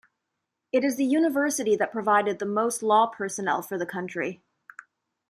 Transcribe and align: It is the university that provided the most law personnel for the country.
It 0.71 0.83
is 0.83 0.95
the 0.97 1.05
university 1.05 1.75
that 1.75 1.91
provided 1.91 2.39
the 2.39 2.45
most 2.47 2.81
law 2.81 3.05
personnel 3.05 3.61
for 3.61 3.77
the 3.77 3.85
country. 3.85 4.41